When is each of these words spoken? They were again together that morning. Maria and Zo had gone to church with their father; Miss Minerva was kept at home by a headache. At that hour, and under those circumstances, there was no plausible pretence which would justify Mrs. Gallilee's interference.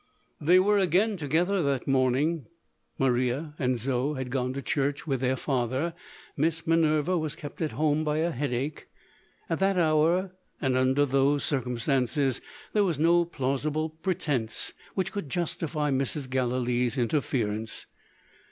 They 0.41 0.57
were 0.57 0.79
again 0.79 1.15
together 1.15 1.61
that 1.61 1.87
morning. 1.87 2.47
Maria 2.97 3.53
and 3.59 3.77
Zo 3.77 4.15
had 4.15 4.31
gone 4.31 4.51
to 4.53 4.61
church 4.63 5.05
with 5.05 5.19
their 5.21 5.35
father; 5.35 5.93
Miss 6.35 6.65
Minerva 6.65 7.19
was 7.19 7.35
kept 7.35 7.61
at 7.61 7.73
home 7.73 8.03
by 8.03 8.17
a 8.17 8.31
headache. 8.31 8.87
At 9.47 9.59
that 9.59 9.77
hour, 9.77 10.31
and 10.59 10.75
under 10.75 11.05
those 11.05 11.43
circumstances, 11.43 12.41
there 12.73 12.83
was 12.83 12.97
no 12.97 13.25
plausible 13.25 13.91
pretence 13.91 14.73
which 14.95 15.13
would 15.13 15.29
justify 15.29 15.91
Mrs. 15.91 16.27
Gallilee's 16.27 16.97
interference. 16.97 17.85